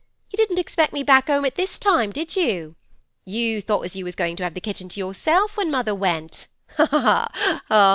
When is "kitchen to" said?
4.59-4.99